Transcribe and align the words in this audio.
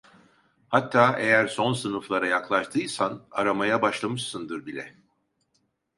Hatta, 0.69 1.19
eğer 1.19 1.47
son 1.47 1.73
sınıflara 1.73 2.27
yaklaştıysan 2.27 3.23
aramaya 3.31 3.81
başlamışsındır 3.81 4.65
bile… 4.65 4.95